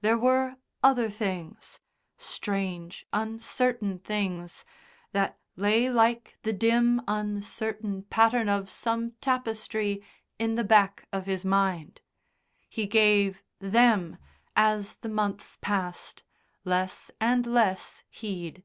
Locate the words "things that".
4.00-5.38